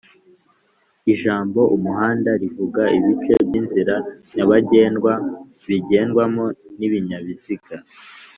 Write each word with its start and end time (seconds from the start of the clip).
Ijambo 1.13 1.61
"umuhanda" 1.75 2.29
rivuga 2.41 2.83
ibice 2.97 3.33
by'inzira 3.47 3.95
nyabagendwa 4.33 5.13
bigendwamo 5.67 6.45
n'ibinyabiziga 6.77 7.75